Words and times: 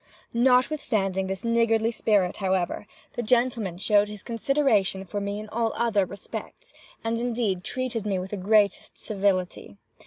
Notwithstanding 0.33 1.27
this 1.27 1.43
niggardly 1.43 1.91
spirit, 1.91 2.37
however, 2.37 2.87
the 3.13 3.21
gentleman 3.21 3.77
showed 3.77 4.07
his 4.07 4.23
consideration 4.23 5.05
for 5.05 5.21
me 5.21 5.39
in 5.39 5.47
all 5.49 5.73
other 5.75 6.07
respects, 6.07 6.73
and 7.03 7.19
indeed 7.19 7.63
treated 7.63 8.03
me 8.03 8.17
with 8.17 8.31
the 8.31 8.37
greatest 8.37 8.97
civility. 8.97 9.77